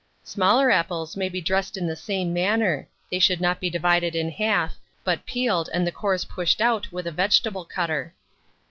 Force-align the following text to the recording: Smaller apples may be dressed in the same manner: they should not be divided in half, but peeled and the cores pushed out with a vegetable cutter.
Smaller 0.23 0.71
apples 0.71 1.15
may 1.15 1.29
be 1.29 1.41
dressed 1.41 1.77
in 1.77 1.85
the 1.85 1.95
same 1.95 2.33
manner: 2.33 2.89
they 3.11 3.19
should 3.19 3.39
not 3.39 3.59
be 3.59 3.69
divided 3.69 4.15
in 4.15 4.31
half, 4.31 4.77
but 5.03 5.27
peeled 5.27 5.69
and 5.75 5.85
the 5.85 5.91
cores 5.91 6.25
pushed 6.25 6.59
out 6.59 6.91
with 6.91 7.05
a 7.05 7.11
vegetable 7.11 7.65
cutter. 7.65 8.15